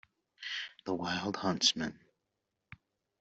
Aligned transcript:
The 0.85 0.95
wild 0.95 1.35
huntsman. 1.35 1.99